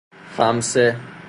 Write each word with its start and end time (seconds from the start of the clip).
خمسه 0.35 0.95